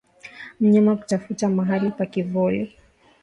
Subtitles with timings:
[0.59, 2.73] Mnyama kutafuta mahali pa kivuli